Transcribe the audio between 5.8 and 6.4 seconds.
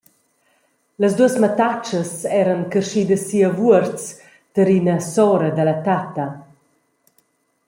tatta.